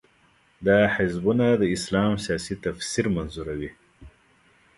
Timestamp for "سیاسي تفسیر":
2.25-3.05